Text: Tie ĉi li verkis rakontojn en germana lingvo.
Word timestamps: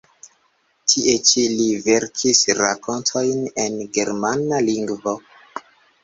Tie 0.91 1.11
ĉi 1.31 1.41
li 1.57 1.65
verkis 1.87 2.41
rakontojn 2.61 3.43
en 3.65 3.75
germana 3.99 4.63
lingvo. 4.71 5.15